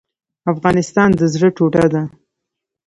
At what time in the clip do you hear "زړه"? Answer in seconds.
1.33-1.49